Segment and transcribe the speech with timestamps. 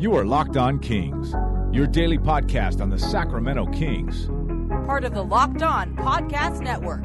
[0.00, 1.34] You are Locked On Kings,
[1.76, 4.28] your daily podcast on the Sacramento Kings.
[4.86, 7.04] Part of the Locked On Podcast Network.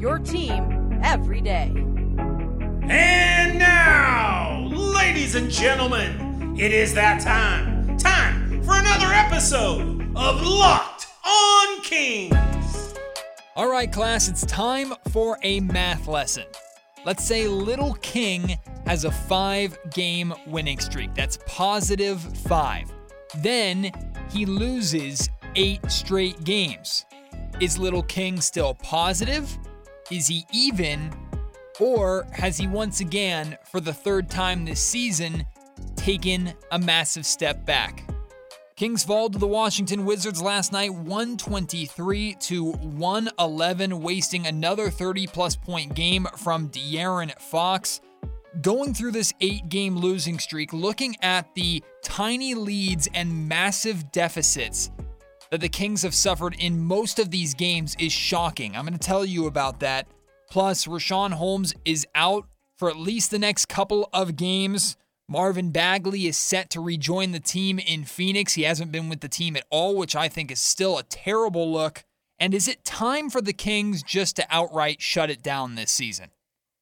[0.00, 1.66] Your team every day.
[2.88, 7.98] And now, ladies and gentlemen, it is that time.
[7.98, 12.94] Time for another episode of Locked On Kings.
[13.54, 16.44] All right, class, it's time for a math lesson.
[17.06, 21.14] Let's say Little King has a five game winning streak.
[21.14, 22.92] That's positive five.
[23.38, 23.90] Then
[24.30, 27.06] he loses eight straight games.
[27.58, 29.58] Is Little King still positive?
[30.10, 31.10] Is he even?
[31.78, 35.46] Or has he once again, for the third time this season,
[35.96, 38.04] taken a massive step back?
[38.80, 45.54] Kings fall to the Washington Wizards last night 123 to 111, wasting another 30 plus
[45.54, 48.00] point game from De'Aaron Fox.
[48.62, 54.90] Going through this eight game losing streak, looking at the tiny leads and massive deficits
[55.50, 58.74] that the Kings have suffered in most of these games is shocking.
[58.74, 60.06] I'm going to tell you about that.
[60.50, 62.46] Plus, Richaun Holmes is out
[62.78, 64.96] for at least the next couple of games.
[65.32, 68.54] Marvin Bagley is set to rejoin the team in Phoenix.
[68.54, 71.72] He hasn't been with the team at all, which I think is still a terrible
[71.72, 72.02] look.
[72.40, 76.30] And is it time for the Kings just to outright shut it down this season?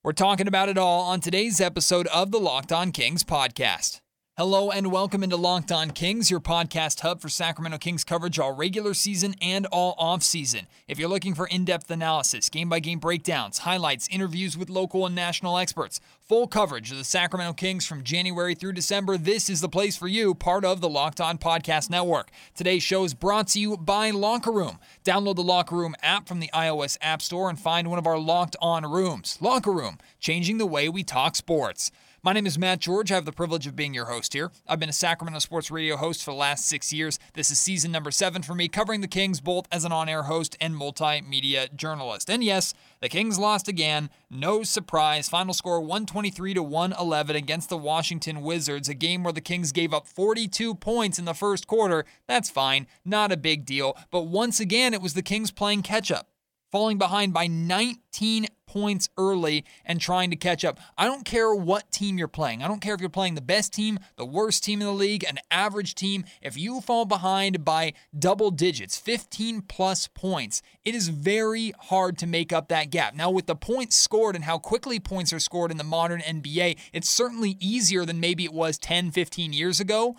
[0.03, 4.01] We're talking about it all on today's episode of the Locked On Kings podcast.
[4.39, 8.53] Hello and welcome into Locked On Kings, your podcast hub for Sacramento Kings coverage all
[8.53, 10.69] regular season and all off season.
[10.87, 16.01] If you're looking for in-depth analysis, game-by-game breakdowns, highlights, interviews with local and national experts,
[16.21, 20.07] full coverage of the Sacramento Kings from January through December, this is the place for
[20.07, 22.31] you, part of the Locked On Podcast Network.
[22.55, 24.79] Today's show is brought to you by Locker Room.
[25.05, 28.21] Download the Locker Room app from the iOS App Store and find one of our
[28.21, 29.37] Locked On rooms.
[29.41, 31.91] Locker Room, changing the way we talk sports.
[32.21, 33.13] My name is Matt George.
[33.13, 34.51] I have the privilege of being your host here.
[34.67, 37.17] I've been a Sacramento Sports Radio host for the last six years.
[37.35, 40.25] This is season number seven for me, covering the Kings both as an on air
[40.25, 42.29] host and multimedia journalist.
[42.29, 44.11] And yes, the Kings lost again.
[44.29, 45.29] No surprise.
[45.29, 49.95] Final score 123 to 111 against the Washington Wizards, a game where the Kings gave
[49.95, 52.05] up 42 points in the first quarter.
[52.27, 53.97] That's fine, not a big deal.
[54.11, 56.27] But once again, it was the Kings playing catch up
[56.71, 60.79] falling behind by 19 points early and trying to catch up.
[60.97, 62.63] I don't care what team you're playing.
[62.63, 65.25] I don't care if you're playing the best team, the worst team in the league,
[65.25, 66.25] an average team.
[66.43, 72.27] If you fall behind by double digits, 15 plus points, it is very hard to
[72.27, 73.15] make up that gap.
[73.15, 76.79] Now, with the points scored and how quickly points are scored in the modern NBA,
[76.93, 80.17] it's certainly easier than maybe it was 10, 15 years ago.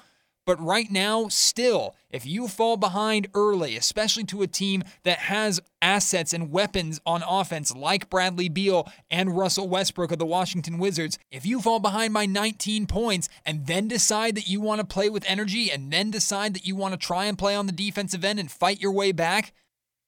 [0.49, 5.61] But right now, still, if you fall behind early, especially to a team that has
[5.79, 11.19] assets and weapons on offense like Bradley Beal and Russell Westbrook of the Washington Wizards,
[11.29, 15.07] if you fall behind by 19 points and then decide that you want to play
[15.07, 18.25] with energy and then decide that you want to try and play on the defensive
[18.25, 19.53] end and fight your way back,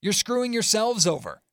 [0.01, 1.43] you're screwing yourselves over.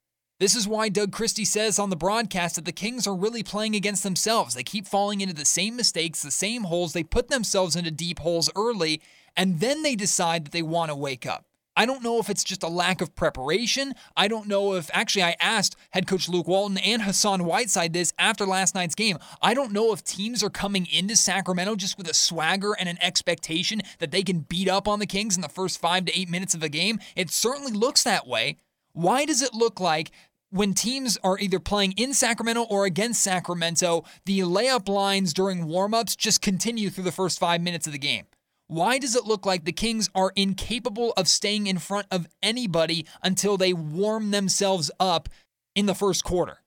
[0.41, 3.75] This is why Doug Christie says on the broadcast that the Kings are really playing
[3.75, 4.55] against themselves.
[4.55, 6.93] They keep falling into the same mistakes, the same holes.
[6.93, 9.03] They put themselves into deep holes early,
[9.37, 11.45] and then they decide that they want to wake up.
[11.77, 13.95] I don't know if it's just a lack of preparation.
[14.17, 18.13] I don't know if actually I asked head coach Luke Walton and Hassan Whiteside this
[18.17, 19.19] after last night's game.
[19.43, 22.99] I don't know if teams are coming into Sacramento just with a swagger and an
[23.01, 26.29] expectation that they can beat up on the Kings in the first 5 to 8
[26.29, 27.01] minutes of a game.
[27.17, 28.57] It certainly looks that way.
[28.93, 30.11] Why does it look like
[30.51, 36.17] when teams are either playing in Sacramento or against Sacramento, the layup lines during warmups
[36.17, 38.25] just continue through the first five minutes of the game.
[38.67, 43.07] Why does it look like the Kings are incapable of staying in front of anybody
[43.23, 45.29] until they warm themselves up
[45.75, 46.59] in the first quarter?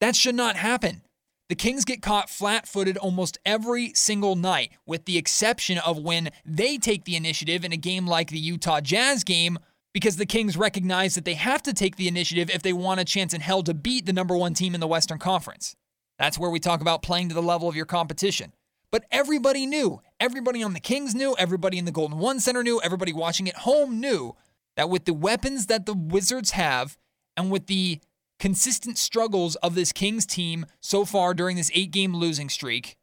[0.00, 1.02] That should not happen.
[1.48, 6.30] The Kings get caught flat footed almost every single night, with the exception of when
[6.44, 9.58] they take the initiative in a game like the Utah Jazz game
[9.98, 13.04] because the Kings recognize that they have to take the initiative if they want a
[13.04, 15.74] chance in hell to beat the number one team in the Western Conference.
[16.20, 18.52] That's where we talk about playing to the level of your competition.
[18.92, 22.80] But everybody knew, everybody on the Kings knew, everybody in the Golden One Center knew,
[22.80, 24.36] everybody watching at home knew
[24.76, 26.96] that with the weapons that the Wizards have
[27.36, 27.98] and with the
[28.38, 32.96] consistent struggles of this Kings team so far during this eight game losing streak,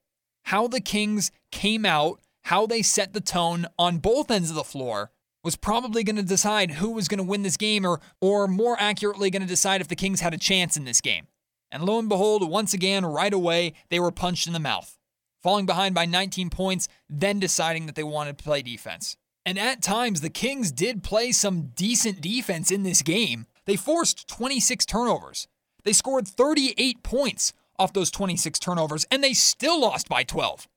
[0.44, 4.63] how the Kings came out, how they set the tone on both ends of the
[4.63, 5.12] floor
[5.45, 8.75] was probably going to decide who was going to win this game, or, or more
[8.80, 11.27] accurately, going to decide if the Kings had a chance in this game.
[11.71, 14.97] And lo and behold, once again, right away, they were punched in the mouth,
[15.44, 19.18] falling behind by 19 points, then deciding that they wanted to play defense.
[19.45, 23.45] And at times, the Kings did play some decent defense in this game.
[23.65, 25.48] They forced 26 turnovers.
[25.83, 30.68] They scored 38 points off those 26 turnovers, and they still lost by 12.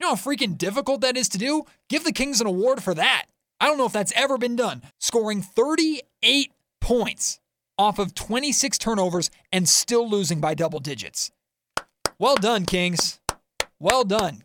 [0.00, 1.64] You know how freaking difficult that is to do?
[1.90, 3.26] Give the Kings an award for that.
[3.64, 4.82] I don't know if that's ever been done.
[5.00, 6.52] Scoring 38
[6.82, 7.40] points
[7.78, 11.30] off of 26 turnovers and still losing by double digits.
[12.18, 13.20] Well done, Kings.
[13.80, 14.44] Well done.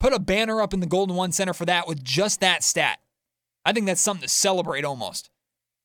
[0.00, 3.00] Put a banner up in the Golden One Center for that with just that stat.
[3.66, 5.28] I think that's something to celebrate almost.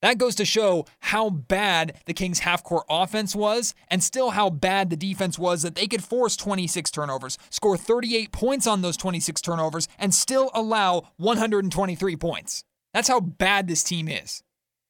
[0.03, 4.49] That goes to show how bad the Kings' half court offense was, and still how
[4.49, 8.97] bad the defense was that they could force 26 turnovers, score 38 points on those
[8.97, 12.65] 26 turnovers, and still allow 123 points.
[12.93, 14.43] That's how bad this team is.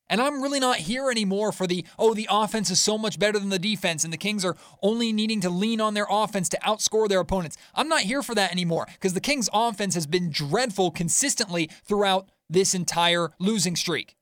[0.08, 3.38] And I'm really not here anymore for the, oh, the offense is so much better
[3.38, 6.60] than the defense, and the Kings are only needing to lean on their offense to
[6.66, 7.56] outscore their opponents.
[7.76, 12.30] I'm not here for that anymore because the Kings' offense has been dreadful consistently throughout
[12.50, 14.16] this entire losing streak.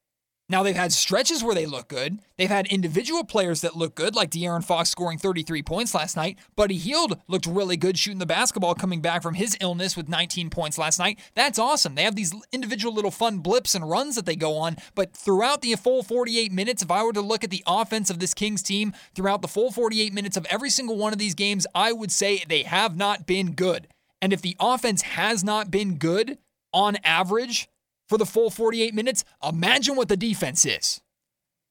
[0.51, 2.19] Now, they've had stretches where they look good.
[2.37, 6.37] They've had individual players that look good, like De'Aaron Fox scoring 33 points last night.
[6.57, 10.49] Buddy Hield looked really good shooting the basketball coming back from his illness with 19
[10.49, 11.19] points last night.
[11.35, 11.95] That's awesome.
[11.95, 14.75] They have these individual little fun blips and runs that they go on.
[14.93, 18.19] But throughout the full 48 minutes, if I were to look at the offense of
[18.19, 21.65] this Kings team throughout the full 48 minutes of every single one of these games,
[21.73, 23.87] I would say they have not been good.
[24.21, 26.39] And if the offense has not been good
[26.73, 27.69] on average,
[28.11, 30.99] for the full 48 minutes, imagine what the defense is.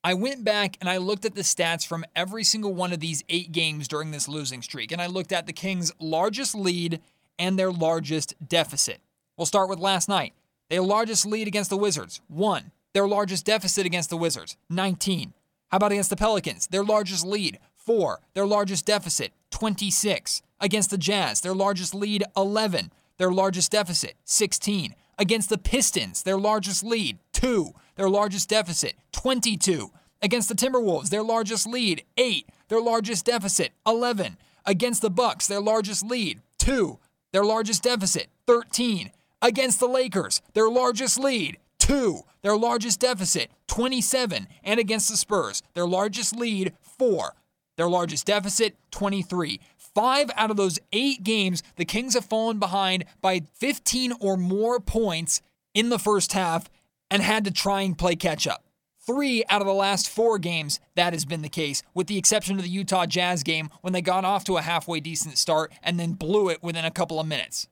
[0.03, 3.23] I went back and I looked at the stats from every single one of these
[3.29, 7.03] eight games during this losing streak, and I looked at the Kings' largest lead
[7.39, 9.03] and their largest deficit.
[9.37, 10.33] We'll start with last night.
[10.71, 12.71] Their largest lead against the Wizards, 1.
[12.95, 15.35] Their largest deficit against the Wizards, 19.
[15.69, 16.69] How about against the Pelicans?
[16.69, 18.19] Their largest lead, 4.
[18.33, 20.41] Their largest deficit, 26.
[20.59, 22.93] Against the Jazz, their largest lead, 11.
[23.19, 27.73] Their largest deficit, 16 against the Pistons, their largest lead, 2.
[27.97, 29.91] Their largest deficit, 22.
[30.23, 32.49] Against the Timberwolves, their largest lead, 8.
[32.69, 34.39] Their largest deficit, 11.
[34.65, 36.99] Against the Bucks, their largest lead, 2.
[37.33, 39.11] Their largest deficit, 13.
[39.43, 42.21] Against the Lakers, their largest lead, 2.
[42.43, 44.49] Their largest deficit, 27.
[44.65, 47.35] And against the Spurs, their largest lead, 4.
[47.77, 49.61] Their largest deficit, 23.
[49.95, 54.79] Five out of those eight games, the Kings have fallen behind by 15 or more
[54.81, 55.43] points
[55.75, 56.71] in the first half
[57.11, 58.65] and had to try and play catch up.
[59.05, 62.57] Three out of the last four games, that has been the case, with the exception
[62.57, 65.99] of the Utah Jazz game when they got off to a halfway decent start and
[65.99, 67.67] then blew it within a couple of minutes.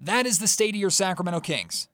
[0.00, 1.88] That is the state of your Sacramento Kings.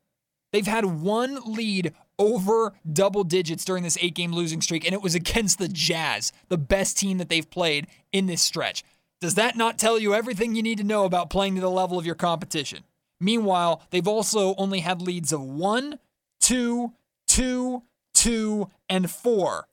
[0.53, 5.03] They've had one lead over double digits during this eight game losing streak, and it
[5.03, 8.83] was against the Jazz, the best team that they've played in this stretch.
[9.21, 11.99] Does that not tell you everything you need to know about playing to the level
[11.99, 12.85] of your competition?
[13.21, 15.99] Meanwhile, they've also only had leads of one,
[16.41, 16.93] two,
[17.27, 17.83] two,
[18.15, 19.67] two, and four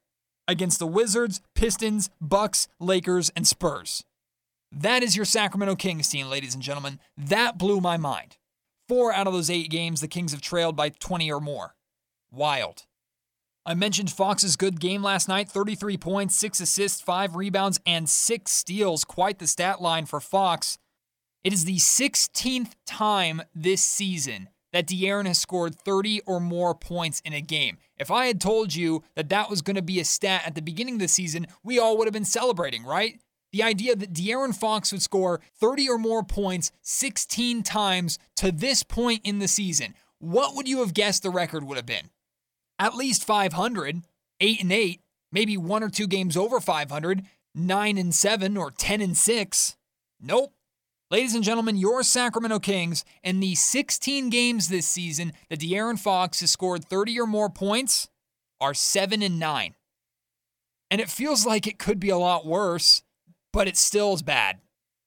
[0.47, 4.03] against the Wizards, Pistons, Bucks, Lakers, and Spurs.
[4.71, 6.99] That is your Sacramento Kings team, ladies and gentlemen.
[7.15, 8.37] That blew my mind.
[8.87, 11.75] Four out of those eight games, the Kings have trailed by 20 or more.
[12.31, 12.85] Wild.
[13.67, 18.51] I mentioned Fox's good game last night 33 points, 6 assists, 5 rebounds, and 6
[18.51, 19.03] steals.
[19.03, 20.77] Quite the stat line for Fox.
[21.43, 27.21] It is the 16th time this season that De'Aaron has scored 30 or more points
[27.25, 27.77] in a game.
[27.97, 30.61] If I had told you that that was going to be a stat at the
[30.61, 33.19] beginning of the season, we all would have been celebrating, right?
[33.51, 38.83] The idea that De'Aaron Fox would score 30 or more points 16 times to this
[38.83, 42.09] point in the season, what would you have guessed the record would have been?
[42.79, 44.01] At least 500,
[44.39, 45.01] 8 and 8,
[45.31, 49.77] maybe one or two games over 500, 9 and 7 or 10 and 6.
[50.21, 50.53] Nope.
[51.11, 56.39] Ladies and gentlemen, your Sacramento Kings in the 16 games this season that De'Aaron Fox
[56.39, 58.09] has scored 30 or more points
[58.59, 59.75] are 7 and 9.
[60.89, 63.03] And it feels like it could be a lot worse,
[63.53, 64.59] but it still is bad.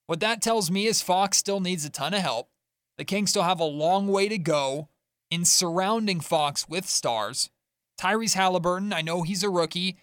[0.06, 2.48] What that tells me is Fox still needs a ton of help.
[2.96, 4.88] The Kings still have a long way to go
[5.30, 7.50] in surrounding Fox with stars.
[7.98, 9.98] Tyrese Halliburton, I know he's a rookie,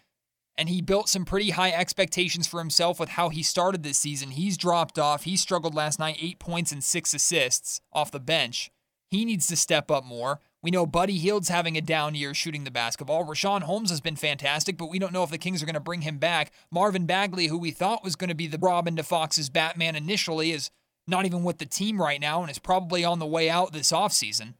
[0.58, 4.32] and he built some pretty high expectations for himself with how he started this season.
[4.32, 5.24] He's dropped off.
[5.24, 8.72] He struggled last night, eight points and six assists off the bench.
[9.10, 10.40] He needs to step up more.
[10.62, 13.25] We know Buddy Hield's having a down year shooting the basketball.
[13.25, 15.80] Richaun Holmes has been fantastic, but we don't know if the Kings are going to
[15.80, 16.52] bring him back.
[16.72, 20.52] Marvin Bagley, who we thought was going to be the Robin to Fox's Batman initially,
[20.52, 20.72] is
[21.08, 23.92] not even with the team right now and is probably on the way out this
[23.92, 24.56] offseason.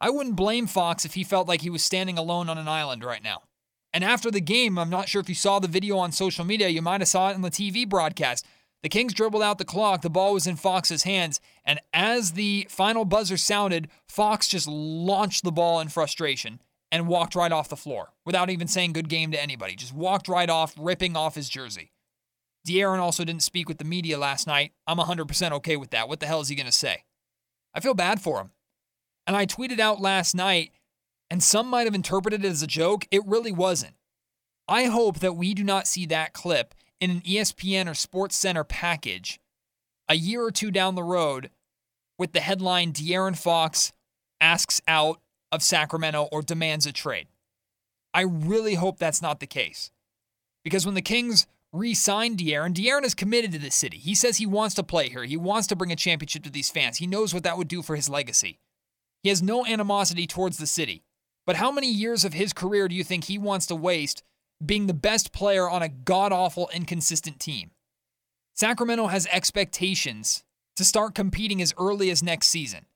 [0.00, 3.04] I wouldn't blame Fox if he felt like he was standing alone on an island
[3.04, 3.42] right now.
[3.92, 6.68] And after the game, I'm not sure if you saw the video on social media,
[6.68, 8.46] you might have saw it in the TV broadcast.
[8.82, 12.66] The Kings dribbled out the clock, the ball was in Fox's hands, and as the
[12.70, 17.76] final buzzer sounded, Fox just launched the ball in frustration and walked right off the
[17.76, 19.76] floor without even saying good game to anybody.
[19.76, 21.92] Just walked right off, ripping off his jersey.
[22.66, 24.72] De'Aaron also didn't speak with the media last night.
[24.86, 26.08] I'm 100% okay with that.
[26.08, 27.04] What the hell is he going to say?
[27.74, 28.50] I feel bad for him.
[29.26, 30.72] And I tweeted out last night,
[31.30, 33.06] and some might have interpreted it as a joke.
[33.10, 33.94] It really wasn't.
[34.66, 38.64] I hope that we do not see that clip in an ESPN or Sports Center
[38.64, 39.40] package
[40.08, 41.50] a year or two down the road
[42.18, 43.92] with the headline De'Aaron Fox
[44.40, 45.20] asks out
[45.52, 47.28] of Sacramento or demands a trade.
[48.12, 49.90] I really hope that's not the case.
[50.64, 53.98] Because when the Kings re signed De'Aaron, De'Aaron is committed to this city.
[53.98, 55.24] He says he wants to play here.
[55.24, 56.98] He wants to bring a championship to these fans.
[56.98, 58.58] He knows what that would do for his legacy.
[59.22, 61.04] He has no animosity towards the city.
[61.46, 64.22] But how many years of his career do you think he wants to waste
[64.64, 67.70] being the best player on a god awful, inconsistent team?
[68.54, 70.44] Sacramento has expectations
[70.76, 72.86] to start competing as early as next season.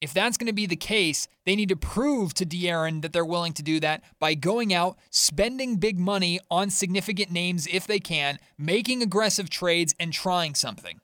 [0.00, 3.24] If that's going to be the case, they need to prove to De'Aaron that they're
[3.24, 8.00] willing to do that by going out, spending big money on significant names if they
[8.00, 11.00] can, making aggressive trades, and trying something.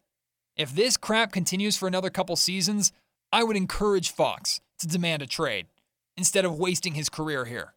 [0.56, 2.92] If this crap continues for another couple seasons,
[3.32, 5.66] I would encourage Fox to demand a trade
[6.16, 7.74] instead of wasting his career here.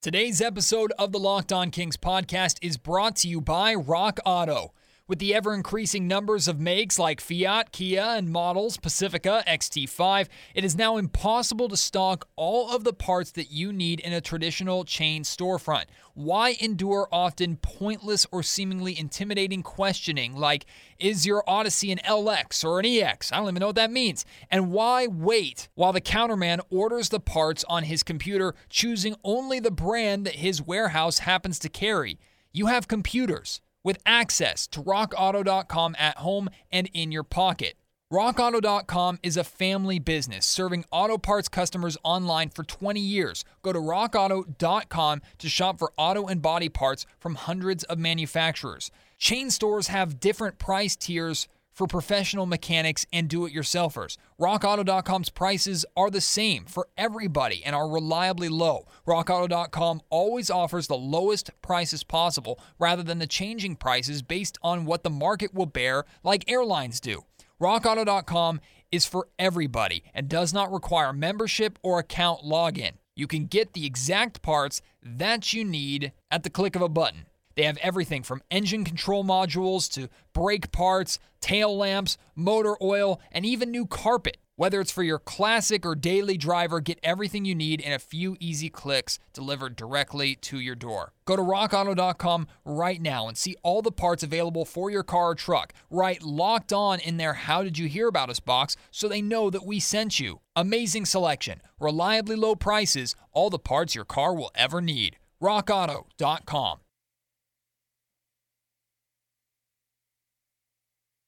[0.00, 4.72] Today's episode of the Locked On Kings podcast is brought to you by Rock Auto.
[5.08, 10.64] With the ever increasing numbers of makes like Fiat, Kia, and models Pacifica, XT5, it
[10.64, 14.84] is now impossible to stock all of the parts that you need in a traditional
[14.84, 15.84] chain storefront.
[16.14, 20.66] Why endure often pointless or seemingly intimidating questioning like,
[20.98, 23.30] is your Odyssey an LX or an EX?
[23.30, 24.24] I don't even know what that means.
[24.50, 29.70] And why wait while the counterman orders the parts on his computer, choosing only the
[29.70, 32.18] brand that his warehouse happens to carry?
[32.52, 37.74] You have computers with access to rockauto.com at home and in your pocket.
[38.12, 43.44] RockAuto.com is a family business serving auto parts customers online for 20 years.
[43.62, 48.90] Go to RockAuto.com to shop for auto and body parts from hundreds of manufacturers.
[49.18, 54.16] Chain stores have different price tiers for professional mechanics and do it yourselfers.
[54.40, 58.86] RockAuto.com's prices are the same for everybody and are reliably low.
[59.06, 65.04] RockAuto.com always offers the lowest prices possible rather than the changing prices based on what
[65.04, 67.24] the market will bear, like airlines do.
[67.60, 72.92] RockAuto.com is for everybody and does not require membership or account login.
[73.14, 77.26] You can get the exact parts that you need at the click of a button.
[77.56, 83.46] They have everything from engine control modules to brake parts, tail lamps, motor oil, and
[83.46, 84.36] even new carpet.
[84.58, 88.38] Whether it's for your classic or daily driver, get everything you need in a few
[88.40, 91.12] easy clicks delivered directly to your door.
[91.26, 95.34] Go to rockauto.com right now and see all the parts available for your car or
[95.34, 95.74] truck.
[95.90, 99.50] Write locked on in their How Did You Hear About Us box so they know
[99.50, 100.40] that we sent you.
[100.54, 105.18] Amazing selection, reliably low prices, all the parts your car will ever need.
[105.42, 106.78] rockauto.com.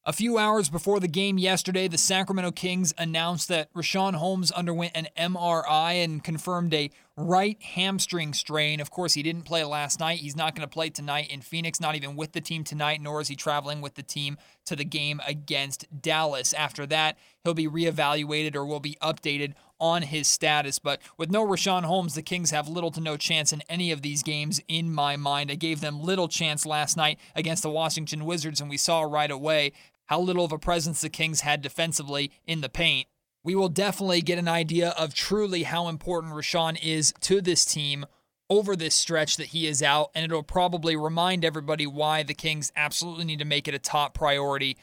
[0.05, 4.93] A few hours before the game yesterday, the Sacramento Kings announced that Richaun Holmes underwent
[4.95, 8.79] an MRI and confirmed a right hamstring strain.
[8.79, 10.19] Of course, he didn't play last night.
[10.19, 13.19] He's not going to play tonight in Phoenix, not even with the team tonight, nor
[13.19, 16.53] is he traveling with the team to the game against Dallas.
[16.53, 20.79] After that, he'll be reevaluated or will be updated on his status.
[20.79, 24.01] But with no Richaun Holmes, the Kings have little to no chance in any of
[24.01, 25.51] these games, in my mind.
[25.51, 29.31] I gave them little chance last night against the Washington Wizards, and we saw right
[29.31, 29.71] away
[30.05, 33.07] how little of a presence the Kings had defensively in the paint.
[33.43, 38.05] We will definitely get an idea of truly how important Richaun is to this team
[38.49, 42.71] over this stretch that he is out, and it'll probably remind everybody why the Kings
[42.75, 44.75] absolutely need to make it a top priority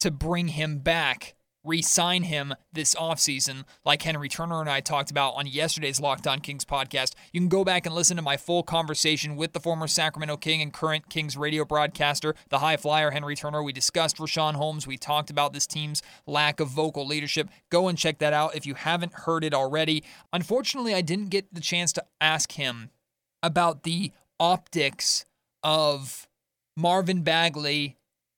[0.00, 1.34] to bring him back
[1.64, 6.26] re sign him this offseason, like Henry Turner and I talked about on yesterday's Locked
[6.26, 7.14] On Kings podcast.
[7.32, 10.60] You can go back and listen to my full conversation with the former Sacramento King
[10.60, 13.62] and current Kings radio broadcaster, the high flyer Henry Turner.
[13.62, 14.86] We discussed Richaun Holmes.
[14.86, 17.48] We talked about this team's lack of vocal leadership.
[17.70, 20.04] Go and check that out if you haven't heard it already.
[20.32, 22.90] Unfortunately, I didn't get the chance to ask him
[23.42, 25.24] about the optics
[25.62, 26.28] of
[26.76, 27.96] Marvin Bagley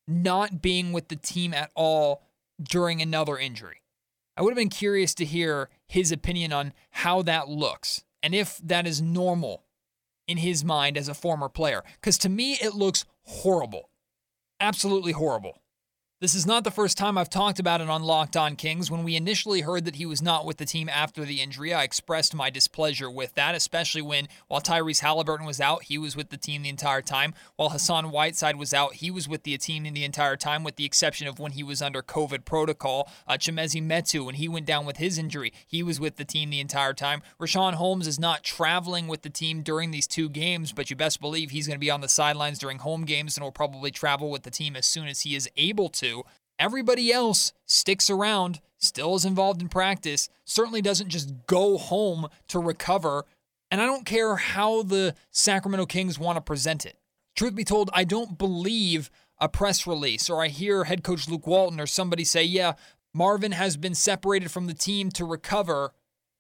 [0.08, 2.22] not being with the team at all
[2.62, 3.82] during another injury.
[4.36, 8.58] I would have been curious to hear his opinion on how that looks and if
[8.58, 9.64] that is normal
[10.26, 11.82] in his mind as a former player.
[12.00, 13.90] Because to me, it looks horrible.
[14.60, 15.62] Absolutely horrible.
[16.18, 18.90] This is not the first time I've talked about it on Locked On Kings.
[18.90, 21.82] When we initially heard that he was not with the team after the injury, I
[21.82, 26.30] expressed my displeasure with that, especially when, while Tyrese Halliburton was out, he was with
[26.30, 27.34] the team the entire time.
[27.56, 30.86] While Hassan Whiteside was out, he was with the team the entire time, with the
[30.86, 33.10] exception of when he was under COVID protocol.
[33.28, 36.48] Uh, Chimezie Metu, when he went down with his injury, he was with the team
[36.48, 37.20] the entire time.
[37.38, 41.20] Richaun Holmes is not traveling with the team during these two games, but you best
[41.20, 44.30] believe he's going to be on the sidelines during home games and will probably travel
[44.30, 46.22] with the team as soon as he is able to to.
[46.58, 52.58] Everybody else sticks around still is involved in practice, certainly doesn't just go home to
[52.58, 53.24] recover.
[53.70, 56.98] And I don't care how the Sacramento Kings want to present it.
[57.34, 61.46] Truth be told, I don't believe a press release or I hear head coach Luke
[61.46, 62.74] Walton or somebody say, yeah,
[63.12, 65.92] Marvin has been separated from the team to recover,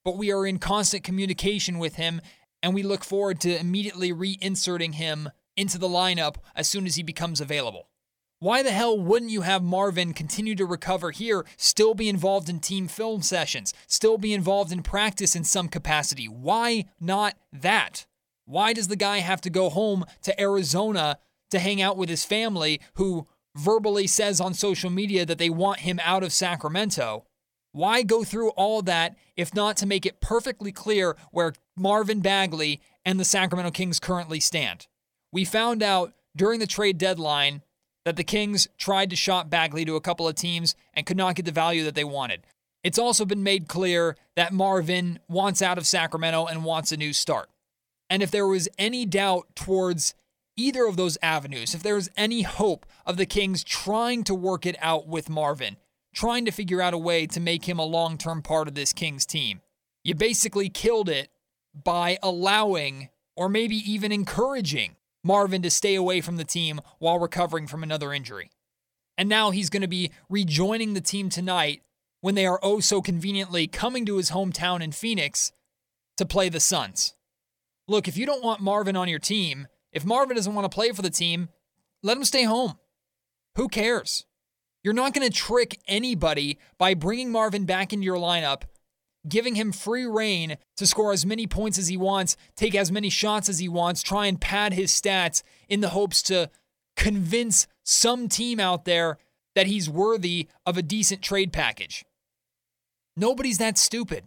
[0.04, 2.20] but we are in constant communication with him
[2.62, 7.02] and we look forward to immediately reinserting him into the lineup as soon as he
[7.02, 7.88] becomes available.
[8.38, 12.60] Why the hell wouldn't you have Marvin continue to recover here, still be involved in
[12.60, 16.26] team film sessions, still be involved in practice in some capacity?
[16.26, 18.04] Why not that?
[18.44, 21.18] Why does the guy have to go home to Arizona
[21.50, 23.26] to hang out with his family who
[23.56, 27.24] verbally says on social media that they want him out of Sacramento?
[27.72, 32.82] Why go through all that if not to make it perfectly clear where Marvin Bagley
[33.02, 34.88] and the Sacramento Kings currently stand?
[35.32, 37.62] We found out during the trade deadline
[38.06, 41.34] that the Kings tried to shop Bagley to a couple of teams and could not
[41.34, 42.46] get the value that they wanted.
[42.84, 47.12] It's also been made clear that Marvin wants out of Sacramento and wants a new
[47.12, 47.50] start.
[48.08, 50.14] And if there was any doubt towards
[50.56, 54.66] either of those avenues, if there was any hope of the Kings trying to work
[54.66, 55.76] it out with Marvin,
[56.14, 58.92] trying to figure out a way to make him a long term part of this
[58.92, 59.62] Kings team,
[60.04, 61.28] you basically killed it
[61.74, 64.94] by allowing or maybe even encouraging
[65.26, 68.50] Marvin to stay away from the team while recovering from another injury.
[69.18, 71.82] And now he's going to be rejoining the team tonight
[72.20, 75.52] when they are oh so conveniently coming to his hometown in Phoenix
[76.16, 77.14] to play the Suns.
[77.88, 80.92] Look, if you don't want Marvin on your team, if Marvin doesn't want to play
[80.92, 81.48] for the team,
[82.02, 82.78] let him stay home.
[83.56, 84.26] Who cares?
[84.82, 88.62] You're not going to trick anybody by bringing Marvin back into your lineup
[89.28, 93.10] giving him free reign to score as many points as he wants, take as many
[93.10, 96.50] shots as he wants, try and pad his stats in the hopes to
[96.96, 99.18] convince some team out there
[99.54, 102.04] that he's worthy of a decent trade package.
[103.16, 104.24] Nobody's that stupid.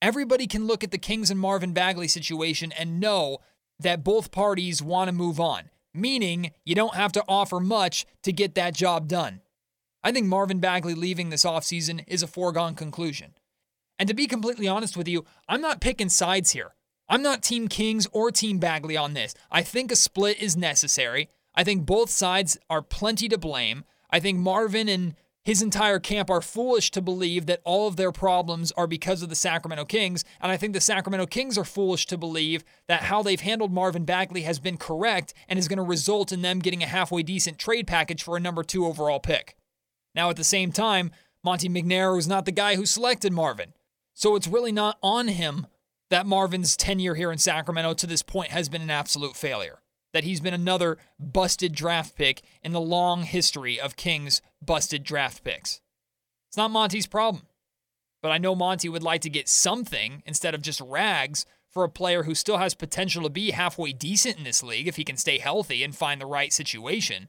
[0.00, 3.38] Everybody can look at the Kings and Marvin Bagley situation and know
[3.78, 8.32] that both parties want to move on, meaning you don't have to offer much to
[8.32, 9.40] get that job done.
[10.02, 13.34] I think Marvin Bagley leaving this offseason is a foregone conclusion.
[13.98, 16.74] And to be completely honest with you, I'm not picking sides here.
[17.08, 19.34] I'm not Team Kings or Team Bagley on this.
[19.50, 21.28] I think a split is necessary.
[21.54, 23.84] I think both sides are plenty to blame.
[24.10, 25.14] I think Marvin and
[25.46, 29.28] his entire camp are foolish to believe that all of their problems are because of
[29.28, 30.24] the Sacramento Kings.
[30.40, 34.04] And I think the Sacramento Kings are foolish to believe that how they've handled Marvin
[34.04, 37.60] Bagley has been correct and is going to result in them getting a halfway decent
[37.60, 39.54] trade package for a number two overall pick.
[40.16, 41.12] Now, at the same time,
[41.44, 43.72] Monte McNair was not the guy who selected Marvin.
[44.16, 45.66] So it's really not on him
[46.08, 49.82] that Marvin's tenure here in Sacramento to this point has been an absolute failure.
[50.14, 55.44] That he's been another busted draft pick in the long history of Kings busted draft
[55.44, 55.82] picks.
[56.48, 57.44] It's not Monte's problem.
[58.22, 61.90] But I know Monte would like to get something instead of just rags for a
[61.90, 65.18] player who still has potential to be halfway decent in this league if he can
[65.18, 67.28] stay healthy and find the right situation.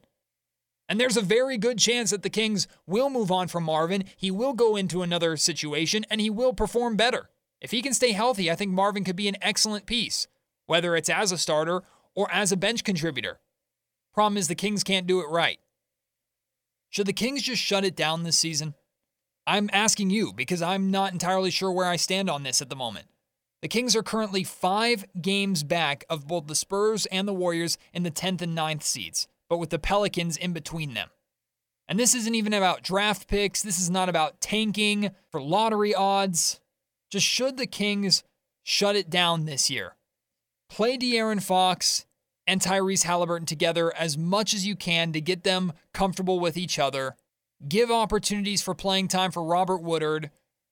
[0.90, 4.06] And there's a very good chance that the Kings will move on from Marvin.
[4.16, 7.30] He will go into another situation and he will perform better.
[7.60, 10.28] If he can stay healthy, I think Marvin could be an excellent piece,
[10.66, 11.84] whether it's as a starter
[12.16, 13.40] or as a bench contributor.
[14.14, 15.60] Problem is, the Kings can't do it right.
[16.90, 18.74] Should the Kings just shut it down this season?
[19.46, 22.76] I'm asking you because I'm not entirely sure where I stand on this at the
[22.76, 23.08] moment.
[23.62, 28.04] The Kings are currently five games back of both the Spurs and the Warriors in
[28.04, 31.10] the 10th and 9th seeds but with the Pelicans in between them.
[31.88, 33.62] And this isn't even about draft picks.
[33.62, 36.60] This is not about tanking for lottery odds.
[37.10, 38.24] Just should the Kings
[38.64, 39.96] shut it down this year?
[40.70, 42.06] Play De'Aaron Fox
[42.46, 46.78] and Tyrese Halliburton together as much as you can to get them comfortable with each
[46.78, 47.16] other.
[47.68, 50.30] Give opportunities for playing time for Robert Woodard,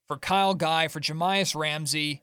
[0.07, 2.21] for Kyle Guy, for Jahmi'us Ramsey,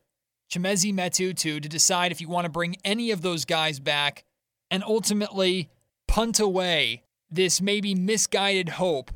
[0.50, 4.24] Chimezie Metu to decide if you want to bring any of those guys back.
[4.70, 5.70] And ultimately,
[6.12, 9.10] punt away this maybe misguided hope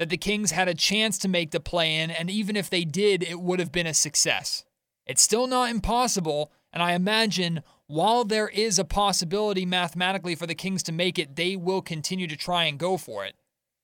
[0.00, 2.84] that the Kings had a chance to make the play in, and even if they
[2.84, 4.64] did, it would have been a success.
[5.06, 10.54] It's still not impossible, and I imagine while there is a possibility mathematically for the
[10.56, 13.36] Kings to make it, they will continue to try and go for it.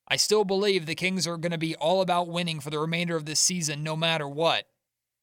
[0.08, 3.14] I still believe the Kings are going to be all about winning for the remainder
[3.14, 4.64] of this season, no matter what.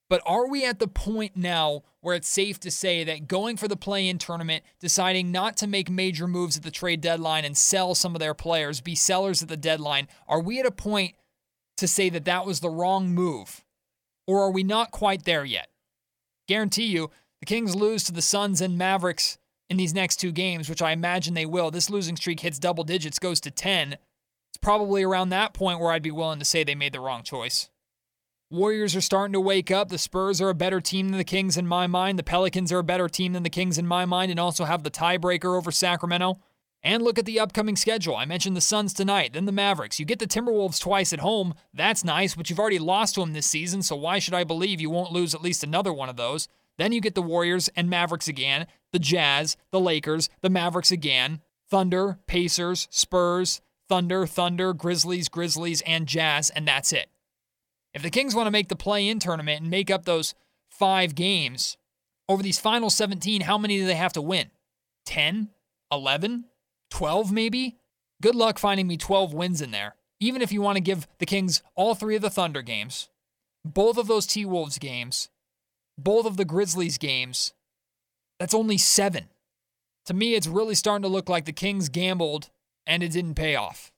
[0.10, 3.68] But are we at the point now where it's safe to say that going for
[3.68, 7.58] the play in tournament, deciding not to make major moves at the trade deadline and
[7.58, 11.16] sell some of their players, be sellers at the deadline, are we at a point
[11.78, 13.63] to say that that was the wrong move?
[14.28, 15.70] Or are we not quite there yet?
[16.48, 19.38] Guarantee you, the Kings lose to the Suns and Mavericks
[19.70, 21.72] in these next two games, which I imagine they will.
[21.72, 23.94] This losing streak hits double digits, goes to 10.
[23.94, 27.24] It's probably around that point where I'd be willing to say they made the wrong
[27.24, 27.70] choice.
[28.54, 29.89] Warriors are starting to wake up.
[29.89, 32.20] The Spurs are a better team than the Kings in my mind.
[32.20, 34.84] The Pelicans are a better team than the Kings in my mind and also have
[34.84, 36.39] the tiebreaker over Sacramento.
[36.84, 38.16] And look at the upcoming schedule.
[38.16, 40.00] I mentioned the Suns tonight, then the Mavericks.
[40.00, 41.56] You get the Timberwolves twice at home.
[41.74, 44.80] That's nice, but you've already lost to them this season, so why should I believe
[44.80, 46.48] you won't lose at least another one of those?
[46.78, 51.42] Then you get the Warriors and Mavericks again, the Jazz, the Lakers, the Mavericks again,
[51.72, 57.10] Thunder, Pacers, Spurs, Thunder, Thunder, Grizzlies, Grizzlies, and Jazz, and that's it.
[57.94, 60.34] If the Kings want to make the play in tournament and make up those
[60.70, 61.78] five games,
[62.28, 64.50] over these final 17, how many do they have to win?
[65.06, 65.50] 10?
[65.92, 66.46] 11?
[66.90, 67.78] 12 maybe?
[68.22, 69.96] Good luck finding me 12 wins in there.
[70.20, 73.10] Even if you want to give the Kings all three of the Thunder games,
[73.66, 75.30] both of those T Wolves games,
[75.98, 77.54] both of the Grizzlies games,
[78.40, 79.30] that's only seven.
[80.06, 82.50] To me, it's really starting to look like the Kings gambled
[82.88, 83.92] and it didn't pay off.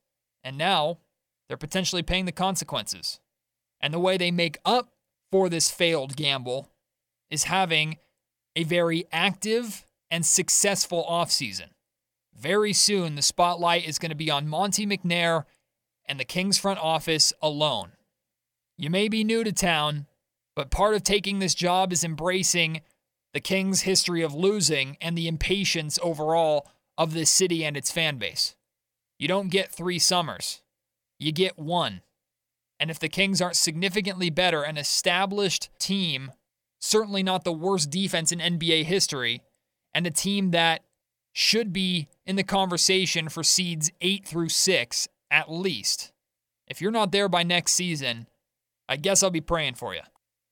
[0.43, 0.99] And now
[1.47, 3.19] they're potentially paying the consequences.
[3.85, 4.89] And the way they make up
[5.31, 6.71] for this failed gamble
[7.29, 7.97] is having
[8.55, 11.69] a very active and successful offseason.
[12.35, 15.43] Very soon, the spotlight is going to be on Monte McNair
[16.07, 17.91] and the Kings front office alone.
[18.75, 20.07] You may be new to town,
[20.55, 22.81] but part of taking this job is embracing
[23.35, 26.67] the Kings' history of losing and the impatience overall
[26.97, 28.55] of this city and its fan base.
[29.19, 30.63] You don't get three summers,
[31.19, 32.01] you get one.
[32.85, 36.31] And if the Kings aren't significantly better, an established team,
[36.77, 39.41] certainly not the worst defense in NBA history,
[39.95, 40.83] and a team that
[41.33, 46.13] should be in the conversation for seeds eight through six at least.
[46.67, 48.27] If you're not there by next season,
[48.87, 50.01] I guess I'll be praying for you.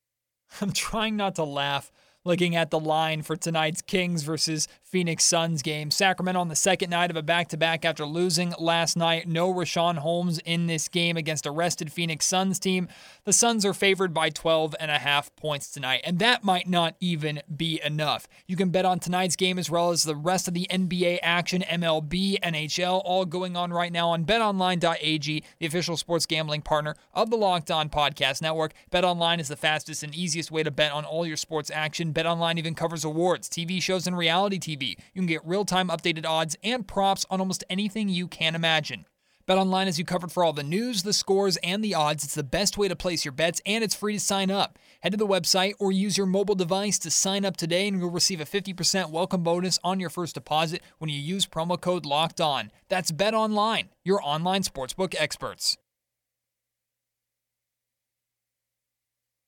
[0.60, 1.91] I'm trying not to laugh
[2.26, 5.90] looking at the line for tonight's Kings versus Phoenix Suns game.
[5.90, 9.28] Sacramento on the second night of a back to back after losing last night.
[9.28, 12.88] No Richaun Holmes in this game against a rested Phoenix Suns team.
[13.24, 16.96] The Suns are favored by 12 and a half points tonight, and that might not
[17.00, 18.28] even be enough.
[18.46, 21.64] You can bet on tonight's game as well as the rest of the NBA action,
[21.64, 27.32] MLB, NHL, all going on right now on betonline.ag, the official sports gambling partner of
[27.32, 28.74] the Locked On Podcast Network.
[28.92, 32.14] BetOnline is the fastest and easiest way to bet on all your sports action.
[32.14, 34.83] BetOnline even covers awards, TV shows, and reality TV.
[34.86, 39.06] You can get real time updated odds and props on almost anything you can imagine.
[39.46, 42.24] BetOnline has you covered for all the news, the scores, and the odds.
[42.24, 44.80] It's the best way to place your bets, and it's free to sign up.
[45.02, 48.10] Head to the website or use your mobile device to sign up today, and you'll
[48.10, 52.39] receive a 50% welcome bonus on your first deposit when you use promo code LOCKED
[52.39, 52.72] ON.
[52.88, 55.78] That's BetOnline, your online sportsbook experts.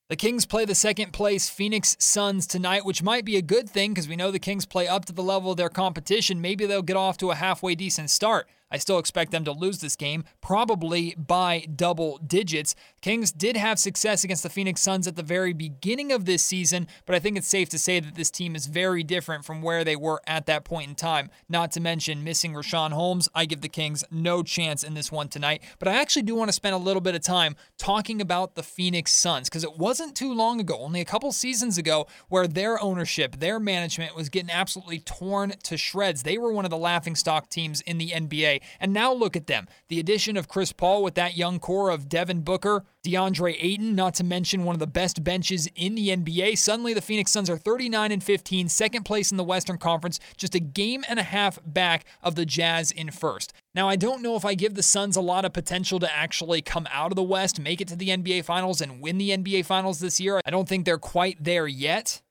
[0.08, 3.90] The Kings play the second place Phoenix Suns tonight, which might be a good thing
[3.90, 6.40] because we know the Kings play up to the level of their competition.
[6.40, 8.46] Maybe they'll get off to a halfway decent start.
[8.70, 12.74] I still expect them to lose this game, probably by double digits.
[13.00, 16.88] Kings did have success against the Phoenix Suns at the very beginning of this season,
[17.04, 19.84] but I think it's safe to say that this team is very different from where
[19.84, 21.30] they were at that point in time.
[21.48, 23.28] Not to mention missing Richaun Holmes.
[23.34, 26.48] I give the Kings no chance in this one tonight, but I actually do want
[26.48, 30.16] to spend a little bit of time talking about the Phoenix Suns because it wasn't
[30.16, 34.50] too long ago, only a couple seasons ago, where their ownership, their management was getting
[34.50, 36.24] absolutely torn to shreds.
[36.24, 38.55] They were one of the laughingstock teams in the NBA.
[38.80, 39.66] And now look at them.
[39.88, 44.14] The addition of Chris Paul with that young core of Devin Booker, DeAndre Ayton, not
[44.14, 46.58] to mention one of the best benches in the NBA.
[46.58, 50.54] Suddenly the Phoenix Suns are 39 and 15, second place in the Western Conference, just
[50.54, 53.52] a game and a half back of the Jazz in first.
[53.74, 56.62] Now, I don't know if I give the Suns a lot of potential to actually
[56.62, 59.66] come out of the West, make it to the NBA Finals, and win the NBA
[59.66, 60.40] Finals this year.
[60.46, 62.22] I don't think they're quite there yet.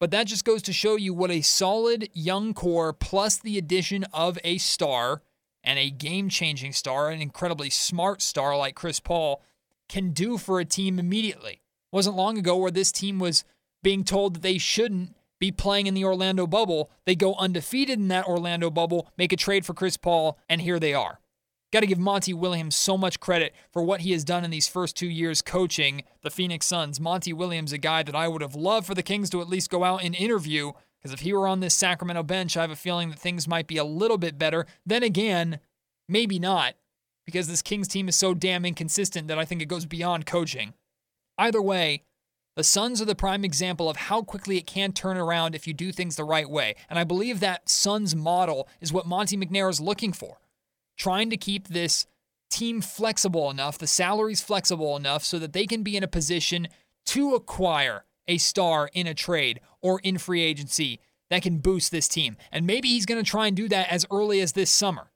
[0.00, 4.04] But that just goes to show you what a solid young core plus the addition
[4.14, 5.20] of a star
[5.62, 9.42] and a game changing star, an incredibly smart star like Chris Paul,
[9.88, 11.52] can do for a team immediately.
[11.52, 13.44] It wasn't long ago where this team was
[13.82, 16.90] being told that they shouldn't be playing in the Orlando bubble.
[17.06, 20.78] They go undefeated in that Orlando bubble, make a trade for Chris Paul, and here
[20.78, 21.18] they are.
[21.72, 24.66] Got to give Monty Williams so much credit for what he has done in these
[24.66, 27.00] first two years coaching the Phoenix Suns.
[27.00, 29.70] Monty Williams, a guy that I would have loved for the Kings to at least
[29.70, 32.76] go out and interview because if he were on this Sacramento bench, I have a
[32.76, 34.66] feeling that things might be a little bit better.
[34.84, 35.60] Then again,
[36.08, 36.74] maybe not,
[37.24, 40.74] because this Kings team is so damn inconsistent that I think it goes beyond coaching.
[41.38, 42.02] Either way,
[42.56, 45.72] the Suns are the prime example of how quickly it can turn around if you
[45.72, 46.74] do things the right way.
[46.90, 50.38] And I believe that Suns model is what Monte McNair is looking for.
[50.98, 52.06] Trying to keep this
[52.50, 56.68] team flexible enough, the salaries flexible enough, so that they can be in a position
[57.06, 62.08] to acquire a star in a trade or in free agency that can boost this
[62.08, 62.36] team.
[62.50, 65.10] And maybe he's going to try and do that as early as this summer.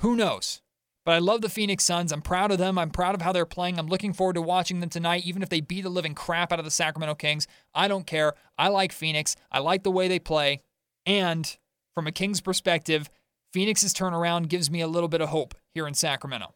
[0.00, 0.60] Who knows?
[1.06, 2.12] But I love the Phoenix Suns.
[2.12, 2.78] I'm proud of them.
[2.78, 3.78] I'm proud of how they're playing.
[3.78, 6.58] I'm looking forward to watching them tonight, even if they beat the living crap out
[6.58, 7.46] of the Sacramento Kings.
[7.74, 8.34] I don't care.
[8.58, 9.34] I like Phoenix.
[9.50, 10.60] I like the way they play.
[11.06, 11.56] And
[11.94, 13.08] from a Kings perspective,
[13.52, 16.54] Phoenix's turnaround gives me a little bit of hope here in Sacramento.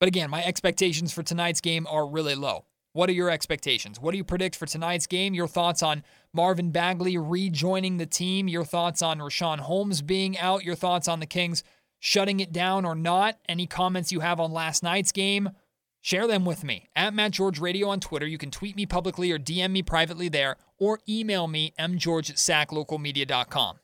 [0.00, 2.66] But again, my expectations for tonight's game are really low.
[2.96, 4.00] What are your expectations?
[4.00, 5.34] What do you predict for tonight's game?
[5.34, 8.48] Your thoughts on Marvin Bagley rejoining the team?
[8.48, 10.64] Your thoughts on Richaun Holmes being out?
[10.64, 11.62] Your thoughts on the Kings
[11.98, 13.38] shutting it down or not?
[13.50, 15.50] Any comments you have on last night's game?
[16.00, 18.26] Share them with me at Matt George Radio on Twitter.
[18.26, 22.36] You can tweet me publicly or DM me privately there, or email me mgeorge at
[22.36, 23.78] saclocalmedia.com.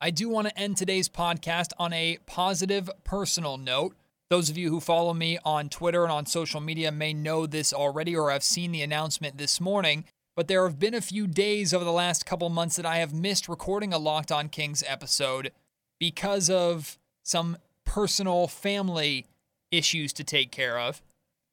[0.00, 3.94] I do want to end today's podcast on a positive personal note.
[4.28, 7.72] Those of you who follow me on Twitter and on social media may know this
[7.72, 11.72] already or have seen the announcement this morning, but there have been a few days
[11.72, 15.52] over the last couple months that I have missed recording a Locked On Kings episode
[16.00, 19.26] because of some personal family
[19.70, 21.02] issues to take care of.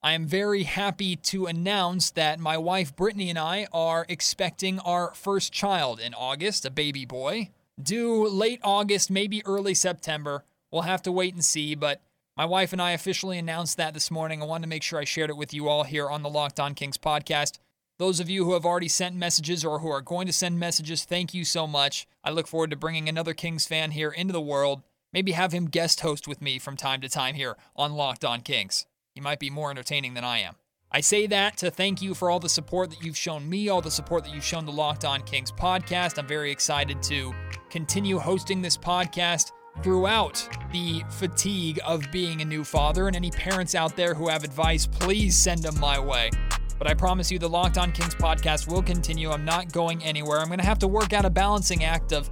[0.01, 5.13] I am very happy to announce that my wife Brittany and I are expecting our
[5.13, 10.43] first child in August, a baby boy, due late August, maybe early September.
[10.71, 12.01] We'll have to wait and see, but
[12.36, 14.41] my wife and I officially announced that this morning.
[14.41, 16.60] I wanted to make sure I shared it with you all here on the Locked
[16.60, 17.60] On Kings podcast.
[18.00, 21.06] Those of you who have already sent messages or who are going to send messages,
[21.06, 22.08] thank you so much.
[22.24, 24.82] I look forward to bringing another Kings fan here into the world.
[25.13, 28.41] Maybe have him guest host with me from time to time here on Locked On
[28.41, 28.88] Kings.
[29.13, 30.56] He might be more entertaining than I am.
[30.91, 33.82] I say that to thank you for all the support that you've shown me, all
[33.82, 36.17] the support that you've shown the Locked On Kings podcast.
[36.17, 37.32] I'm very excited to
[37.69, 43.07] continue hosting this podcast throughout the fatigue of being a new father.
[43.07, 46.29] And any parents out there who have advice, please send them my way.
[46.77, 49.31] But I promise you, the Locked On Kings podcast will continue.
[49.31, 50.39] I'm not going anywhere.
[50.39, 52.29] I'm going to have to work out a balancing act of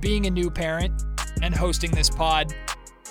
[0.00, 1.02] being a new parent
[1.42, 2.54] and hosting this pod,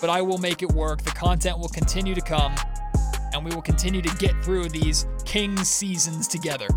[0.02, 1.02] but I will make it work.
[1.04, 2.56] The content will continue to come,
[3.34, 6.68] and we will continue to get through these Kings seasons together.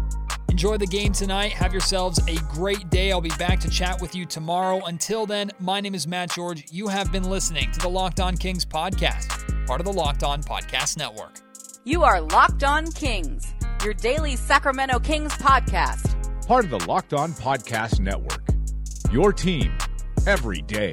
[0.53, 1.51] Enjoy the game tonight.
[1.53, 3.11] Have yourselves a great day.
[3.11, 4.85] I'll be back to chat with you tomorrow.
[4.85, 6.67] Until then, my name is Matt George.
[6.71, 10.43] You have been listening to the Locked On Kings podcast, part of the Locked On
[10.43, 11.41] Podcast Network.
[11.85, 16.47] You are Locked On Kings, your daily Sacramento Kings podcast.
[16.47, 18.47] Part of the Locked On Podcast Network.
[19.11, 19.73] Your team
[20.27, 20.93] every day.